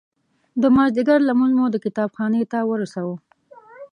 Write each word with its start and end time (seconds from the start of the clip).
د 0.61 0.63
مازدیګر 0.75 1.19
لمونځ 1.29 1.53
مو 1.57 1.65
د 1.71 1.77
کتاب 1.85 2.09
خانې 2.17 2.43
ته 2.51 2.59
ورساوه. 2.69 3.15